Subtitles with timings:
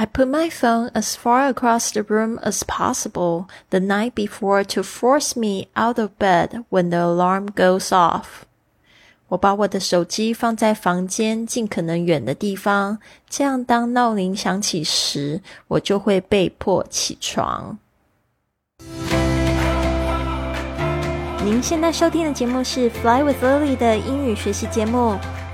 [0.00, 4.84] I put my phone as far across the room as possible the night before to
[4.84, 8.44] force me out of bed when the alarm goes off.
[9.30, 17.76] 我把我的手机放在房间尽可能远的地方，这样当闹铃响起时，我就会被迫起床。
[21.44, 25.18] 您现在收听的节目是《Fly with Lily》的英语学习节目，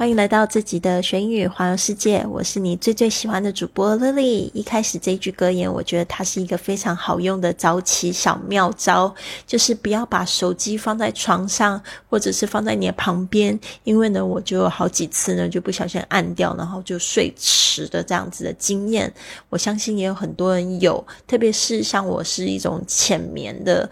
[0.00, 4.50] 欢迎来到自己的学英语环游世界，我是你最最喜欢的主播 Lily。
[4.54, 9.14] 一开始这一句格言，我觉得它是一个非常好用的早起小妙招，
[9.46, 11.78] 就是不要把手机放在床上，
[12.08, 19.12] 或者是放在你的旁边，因为呢，我就有好几次呢就不小心按掉，然后就睡迟的这样子的经验。
[19.50, 23.86] 我相信也有很多人有，特别是像我是一种浅眠的，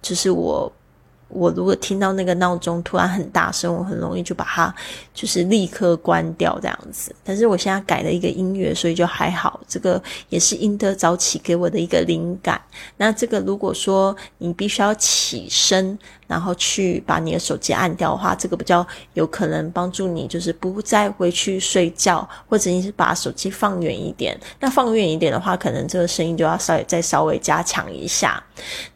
[0.00, 0.72] 就是我。
[1.28, 4.74] 我如果听到那个闹钟突然很大声，我很容易就把它
[5.14, 7.14] 就是立刻关掉这样子。
[7.22, 9.60] 但是我现在改了一个音乐，所以就还好。
[9.68, 12.60] 这个也是英德早起给我的一个灵感。
[12.96, 15.98] 那这个如果说你必须要起身。
[16.28, 24.38] 然后去把你的手机按掉的话，这个比较有可能帮助你，就是不再回去睡觉，或者你是把手机放远一点。
[24.60, 28.40] 那放远一点的话，可能这个声音就要稍微再稍微加强一下。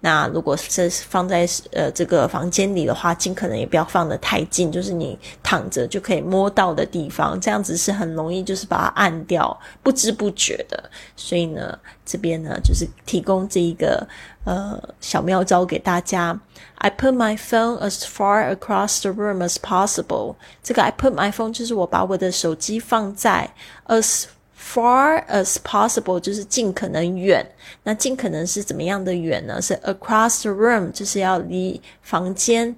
[0.00, 10.90] 那如果是放在呃这个房间里的话，尽可能也不要放得太近，就是你躺着就可以摸到的地方，这样子是很容易就是把它按掉，不知不觉的。
[11.16, 11.78] 所以呢，
[12.12, 14.06] 这边呢就是提供这一个。
[14.44, 16.36] 呃，小妙招给大家。
[16.78, 20.34] I put my phone as far across the room as possible。
[20.64, 23.54] 这个 I put my phone 就是我把我的手机放在
[23.86, 24.24] as
[24.58, 27.46] far as possible，就是尽可能远。
[27.84, 29.62] 那尽可能是怎么样的远呢？
[29.62, 32.74] 是 across the room，就是要离房间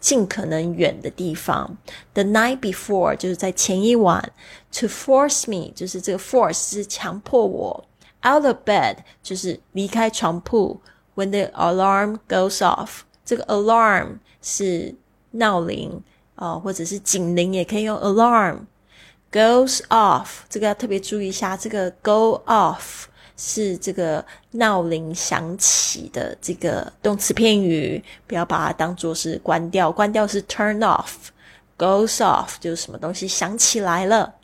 [0.00, 1.76] 尽可能远的地方。
[2.14, 4.32] The night before 就是在前一晚。
[4.80, 7.84] To force me 就是这个 force 是强迫我
[8.26, 10.80] out of bed，就是离开床铺。
[11.14, 14.94] When the alarm goes off，这个 alarm 是
[15.30, 16.02] 闹铃
[16.34, 18.60] 啊，或者是警铃，也可以用 alarm。
[19.32, 23.04] Goes off，这个要特别注意一下，这个 go off
[23.36, 31.28] 是这个闹铃响起的这个动词片语，不要把它当做是关掉，关掉是 turn off。
[31.76, 34.34] Goes off 就是什么东西响起来了。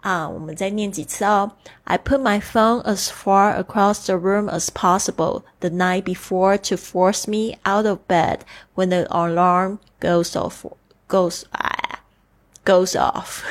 [0.00, 1.50] 啊，我们再念几次哦。
[1.84, 7.28] I put my phone as far across the room as possible the night before to force
[7.28, 8.40] me out of bed
[8.74, 10.64] when the alarm goes off.
[11.08, 12.00] Goes ah,
[12.64, 13.42] goes off.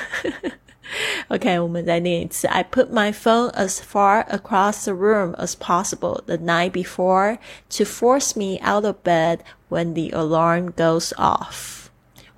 [1.30, 2.48] OK，我们再念一次。
[2.48, 7.40] I put my phone as far across the room as possible the night before
[7.72, 9.40] to force me out of bed
[9.70, 11.79] when the alarm goes off.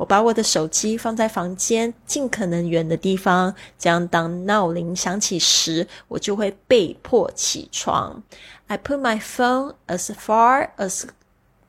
[0.01, 8.21] 我把我的手机放在房间尽可能远的地方，这样当闹铃响起时，我就会被迫起床。
[8.67, 11.05] I put my phone as far as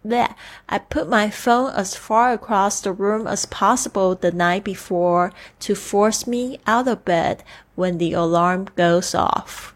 [0.04, 0.30] that.
[0.66, 5.74] I put my phone as far across the room as possible the night before to
[5.74, 7.38] force me out of bed
[7.76, 9.74] when the alarm goes off.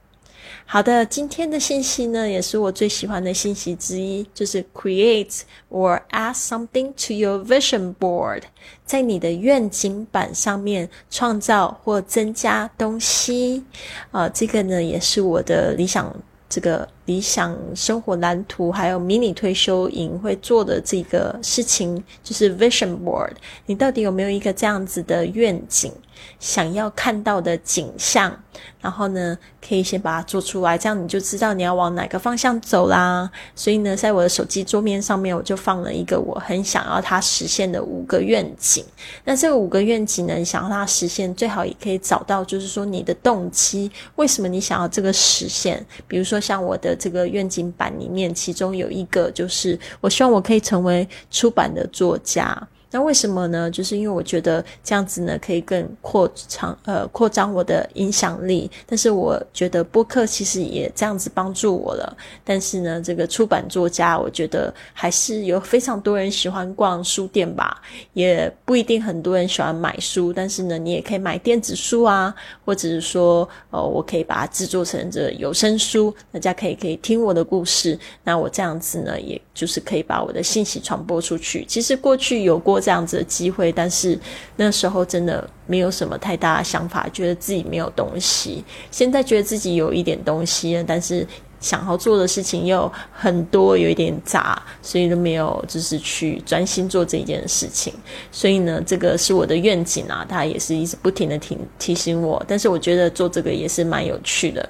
[0.70, 8.42] 好的，今天的信息呢，也是我最喜欢的信息之一，就是 create or add something to your vision board，
[8.86, 13.64] 在你的愿景板上面创造或增加东西。
[14.12, 16.14] 啊，这个呢，也是我的理想。
[16.50, 23.32] 这个理想生活蓝图，还有迷你退休营会做的这个事情，就是 vision board。
[23.66, 25.92] 你到底有没有一个这样子的愿景，
[26.40, 28.36] 想要看到的景象？
[28.82, 33.30] 然后呢，可以先把它做出来，这样你就知道你要往哪个方向走啦。
[33.56, 38.84] 所以呢，在我的手机桌面上面，我就放了一个我很想要它实现的五个愿景。
[39.26, 45.86] 那这个五个愿景呢，想要它实现，最好也可以找到，就是说你的动机，为什么你想要这个实现？
[46.08, 52.68] 比如说像我的这个愿景版里面，其中有一个就是我希望我可以成为出版的作家。
[52.90, 53.70] 那为什么呢？
[53.70, 58.72] 就是因为我觉得这样子呢，可以更扩长呃扩张我的影响力。
[58.86, 62.18] 但是我觉得播客其实也这样子帮助我了。
[62.46, 67.82] 但是呢，这个出版作家，我觉得还是有非常多人喜欢逛书店吧，
[68.14, 70.32] 也不一定很多人喜欢买书。
[70.32, 78.00] 但是呢，你也可以买电子书啊，或者是说，呃，我可以把它制作成这有声书，大家可以可以听我的故事。
[78.24, 81.66] 那我这样子呢，也就是可以把我的信息传播出去。
[81.66, 82.77] 其实过去有过。
[82.80, 84.18] 这样子的机会，但是
[84.56, 88.64] 那时候真的没有什么太大的想法，觉得自己没有东西。
[88.92, 91.26] 现在觉得自己有一点东西，但是
[91.60, 97.92] 想要做的事情又很多，有一点杂，所以都没有就是去专心做这件事情。
[98.32, 102.44] 所以呢，这个是我的愿景啊，他也是一直不停的提提醒我。
[102.48, 104.70] 但是我觉得做这个也是蛮有趣的。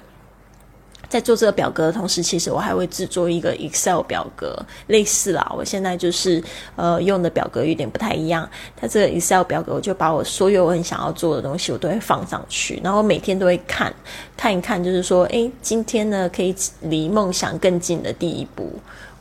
[1.08, 4.54] 在做这个表格的同时，其实我还会制作一个 Excel 表格，
[4.88, 5.50] 类似啦。
[5.56, 6.42] 我现在就是
[6.76, 8.46] 呃用的表格有点不太一样。
[8.76, 13.90] 它这个 Excel 表格，我就把我所有我很想要做的东西，我都会放上去，然后每天都会看
[14.36, 18.70] 看一看，就是说，诶，今天呢可以离梦想更近的第一步。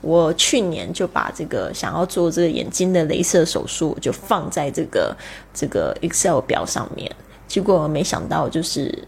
[0.01, 5.15] 我去年就把这个想要做这个眼睛的镭射手术，就放在这个
[5.53, 7.09] 这个 Excel 表上面，
[7.47, 9.07] 结果没想到就是。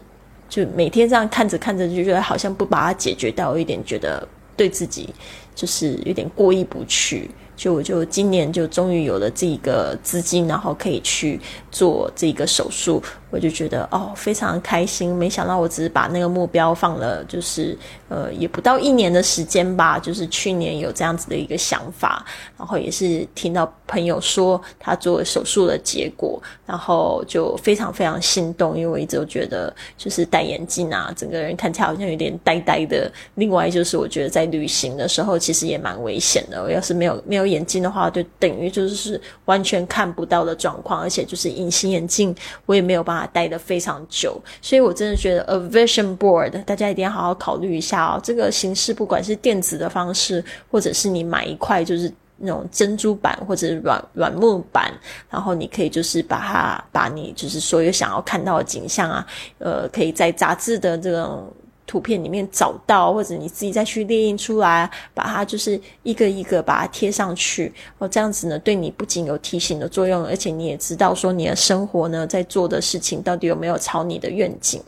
[0.50, 5.08] 就每天这样看着看着，就觉得好像不把它解决掉，有点觉得对自己
[5.54, 7.30] 就是有点过意不去。
[7.56, 11.38] 就我就今年就终于有了这个资金，然后可以去
[11.70, 15.14] 做这个手术，我就觉得哦非常开心。
[15.14, 17.76] 没想到我只是把那个目标放了，就是
[18.08, 22.24] 呃也不到一年的时间吧，就是去年有这样子的一个想法，
[22.56, 33.12] 然后也是听到朋友说他做手术的结果，然后就非常非常心动，因为我一直都觉得就是戴眼镜啊，整个人看起来好像有点呆呆的。
[33.34, 37.50] 另外就是我觉得在旅行的时候其实也蛮危险的，我要是没有没有。
[37.50, 42.32] 眼镜的话，就等于就是完全看不到的状况，而且就是隐形眼镜，
[42.64, 48.20] 我也没有办法待的非常久，所以我真的觉得 a vision board，大家一定要好好考虑一下哦。
[48.22, 54.92] 这个形式，不管是电子的方式，或者是你买一块就是那种珍珠板或者软软木板，
[55.28, 59.26] 然后你可以就是把它把你就是所有想要看到的景象啊，
[59.58, 61.52] 呃，可以在杂志的这种。
[61.90, 68.06] 图片里面找到，或者你自己再去列印出来，把它就是一个一个把它贴上去哦。
[68.06, 74.80] 这样子呢，对你不仅有提醒的作用，而且你也知道说你的生活呢在做的事情到底有没有朝你的愿景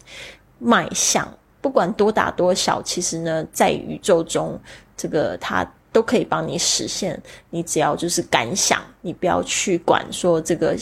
[0.60, 1.26] 迈向。
[1.60, 4.56] 不管多大多小，其实呢，在宇宙中，
[4.96, 7.20] 这个它都可以帮你实现。
[7.50, 10.76] 你只要就是敢想，你不要去管说这个。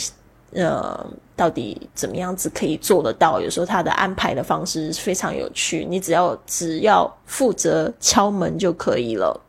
[0.53, 1.07] 呃，
[1.37, 3.41] 到底怎么样子可以做得到？
[3.41, 9.41] 有时候他的安排的方式非常有趣，你只要只要负责敲门就可以了。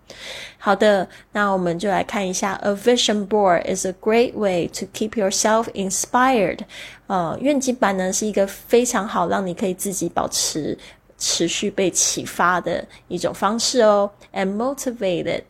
[0.57, 6.59] 好的，那我们就来看一下，A vision board is a great way to keep yourself inspired。
[7.07, 10.77] 呃，愿景板呢是一个非常好让你可以自己保持
[11.17, 15.41] 持续被启发的一种方式哦，and motivated。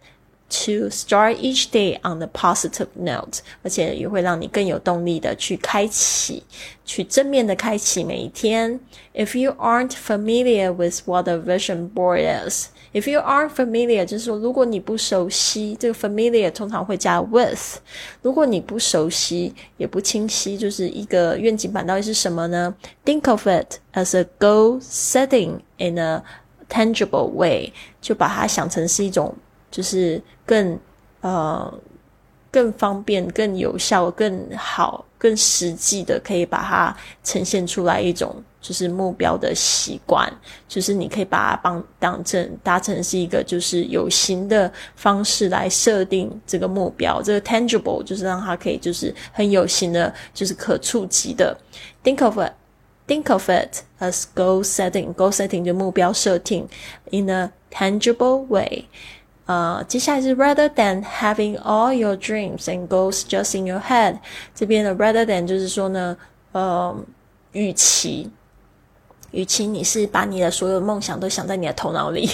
[0.50, 6.44] To start each day on a positive note，而且也会让你更有动力的去开启，
[6.84, 8.78] 去正面的开启每一天。
[9.12, 17.78] If you aren't familiar with what a vision board is，if you aren't familiar，就是说如果你不熟悉，这个 familiar 通常会加 with。
[18.22, 22.72] 如果你不熟悉也不清晰，就是一个愿景板到底是什么呢？
[23.04, 26.22] Think of it as a goal setting in a
[26.70, 29.34] tangible way，就把它想成是一种。
[29.71, 30.77] 就是更
[31.21, 31.73] 呃
[32.51, 40.31] 更方便、更有效、更好、更实际的，可以把它呈现出来一种就是目标的习惯，
[40.67, 51.57] 就是你可以把它帮当成达成是一个就是有形的方式来设定这个目标，这个 tangible 就是让它可以就是很有形的，就是可触及的。
[52.03, 52.51] Think of it,
[53.07, 55.13] think of it as goal setting.
[55.13, 56.67] Goal setting 就目标设定
[57.11, 58.85] in a tangible way.
[59.45, 64.17] 呃，接下来是 rather than having all your dreams and goals just in your head，
[64.55, 66.15] 这边的 rather than 就是说呢，
[66.53, 66.95] 呃，
[67.51, 68.29] 与其，
[69.31, 72.29] 与其你是把你的所有梦想都想在你的头脑里，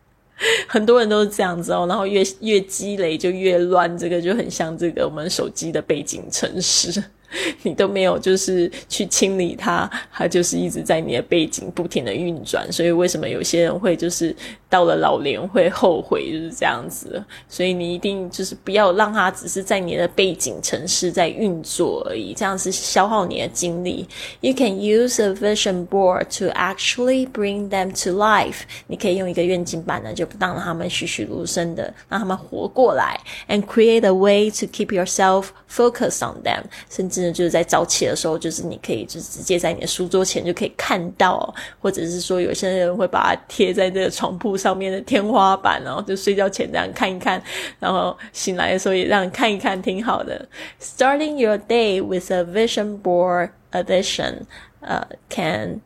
[0.68, 7.02] 很多人都是这样子哦，然后越越积累就越乱，这个就很像这个我们手机的背景城市。
[7.64, 12.70] 你都没有就是去清理它，它就是一直在你的背景不停的运转。
[12.70, 14.34] 所以为什么有些人会就是
[14.74, 17.22] 到了老年会后悔，就是这样子。
[17.48, 24.08] 所以你一定就是不要让它只是在你的背景城市在运作而已，这样是消耗你的精力。
[24.40, 28.62] You can use a vision board to actually bring them to life。
[28.86, 37.34] 你可以用一个愿景板呢，就让他们栩栩如生的让他们活过来，and create a way to keep yourself focused on them，甚至。
[37.34, 47.42] 就是在早起的时候，就是你可以就直接在你的书桌前就可以看到，或者是说有些人会把它贴在这个床铺上上面的天花板，然后就睡觉前这样看一看，
[47.78, 50.48] 然后醒来的时候也让看一看，挺好的。
[50.80, 54.44] Starting your day with a vision board addition,
[54.80, 55.82] 呃 can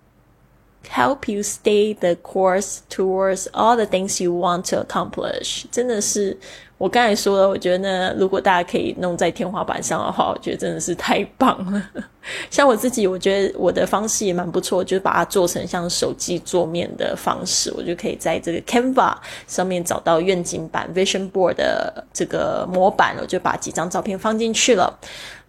[0.88, 5.64] help you stay the course towards all the things you want to accomplish。
[5.70, 6.38] 真的是。
[6.78, 11.82] 我刚才说了，我觉得呢，如果大家可以弄在天花板上的话，我觉得真的是太棒了。
[12.50, 19.12] 像我自己，我觉得我的方式也蛮不错，就是把它做成像手机桌面的方式，我就可以在这个 Canva
[19.48, 24.96] 上面找到愿景版 Vision Board 的这个模板，我就把几张照片放进去了。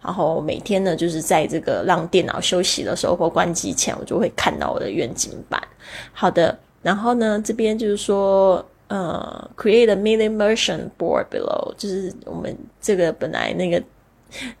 [0.02, 5.62] 然后每天呢，就是在这个让电脑休息的时候或关机前，我就会看到我的愿景板。
[6.12, 8.64] 好的，然后呢，这边就是说。
[8.92, 13.80] 呃，create a mini version board below，就是我们这个本来那个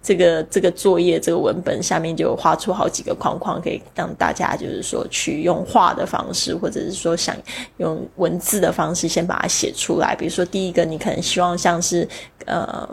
[0.00, 7.34] 这个这个作业这个文本下面就画出好几个框框，可以让大家就是说去用画的方式，或者是说想
[7.78, 10.14] 用文字的方式先把它写出来。
[10.14, 12.08] 比如说第一个，你可能希望像是
[12.46, 12.88] 呃。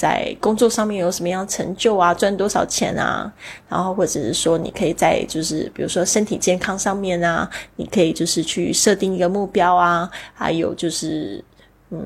[0.00, 2.14] 在工作上面有什么样成就啊？
[2.14, 3.30] 赚多少钱啊？
[3.68, 10.10] 然后或者是说，你可以在就是比如说身体健康上面啊，你可以就是去设定一个目标啊。
[10.32, 11.44] 还有就是
[11.90, 12.00] 嗯，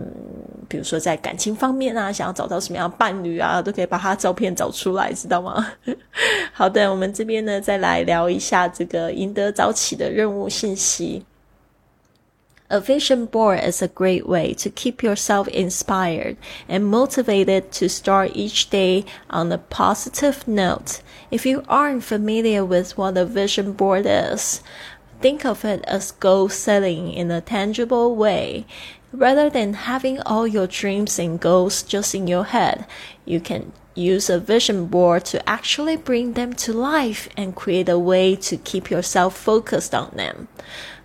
[0.69, 5.65] 比如说在感情方面啊，想要找到什么样伴侣啊，都可以把他照片找出来，知道吗？
[6.53, 11.25] 好的，我们这边呢再来聊一下这个赢得早起的任务信息。
[12.75, 16.37] A vision board is a great way to keep yourself inspired
[16.69, 21.01] and motivated to start each day on a positive note.
[21.31, 24.61] If you aren't familiar with what a vision board is,
[25.21, 28.67] think of it as goal setting in a tangible way.
[29.13, 32.87] Rather than having all your dreams and goals just in your head,
[33.25, 37.97] you can use a vision board to actually bring them to life and create a
[37.97, 40.49] way to keep yourself focused on them.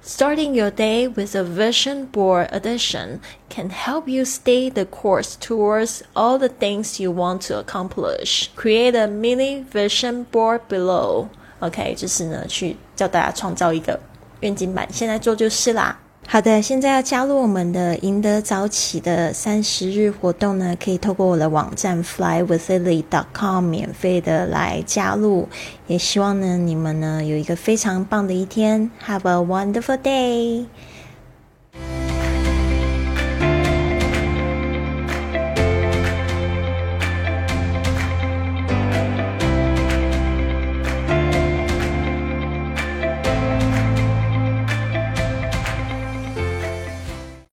[0.09, 6.03] Starting your day with a vision board edition can help you stay the course towards
[6.15, 8.51] all the things you want to accomplish.
[8.55, 11.29] Create a mini vision board below.
[11.61, 13.99] OK，就是呢，去教大家创造一个
[14.41, 15.99] 愿景版，现在做就是啦。
[16.32, 25.50] 好的，现在要加入我们的赢得早起的三十日活动呢，可以透过我的网站 flywithlily.com 免费的来加入。
[25.88, 30.66] 也希望呢，你们呢有一个非常棒的一天，Have a wonderful day。